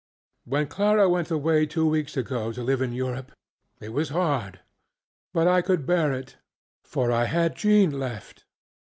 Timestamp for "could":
5.61-5.85